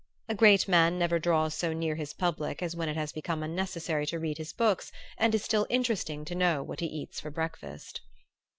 A 0.27 0.33
great 0.33 0.67
man 0.67 0.97
never 0.97 1.19
draws 1.19 1.53
so 1.53 1.73
near 1.73 1.93
his 1.93 2.11
public 2.11 2.63
as 2.63 2.75
when 2.75 2.89
it 2.89 2.97
has 2.97 3.11
become 3.11 3.43
unnecessary 3.43 4.07
to 4.07 4.17
read 4.17 4.39
his 4.39 4.51
books 4.51 4.91
and 5.19 5.35
is 5.35 5.43
still 5.43 5.67
interesting 5.69 6.25
to 6.25 6.33
know 6.33 6.63
what 6.63 6.79
he 6.79 6.87
eats 6.87 7.19
for 7.19 7.29
breakfast. 7.29 8.01